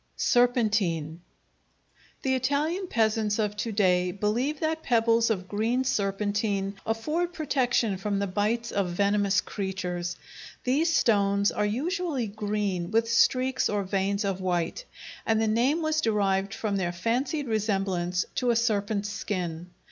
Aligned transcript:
Serpentine 0.17 1.21
The 2.23 2.33
Italian 2.33 2.87
peasants 2.87 3.37
of 3.37 3.55
to 3.57 3.71
day 3.71 4.11
believe 4.11 4.59
that 4.59 4.81
pebbles 4.81 5.29
of 5.29 5.47
green 5.47 5.83
serpentine 5.83 6.73
afford 6.87 7.33
protection 7.33 7.97
from 7.97 8.17
the 8.17 8.25
bites 8.25 8.71
of 8.71 8.89
venomous 8.89 9.41
creatures. 9.41 10.15
These 10.63 10.91
stones 10.91 11.51
are 11.51 11.67
usually 11.67 12.25
green 12.25 12.89
with 12.89 13.11
streaks 13.11 13.69
or 13.69 13.83
veins 13.83 14.25
of 14.25 14.41
white, 14.41 14.85
and 15.23 15.39
the 15.39 15.47
name 15.47 15.83
was 15.83 16.01
derived 16.01 16.55
from 16.55 16.77
their 16.77 16.91
fancied 16.91 17.47
resemblance 17.47 18.25
to 18.37 18.49
a 18.49 18.55
serpent's 18.55 19.09
skin. 19.09 19.69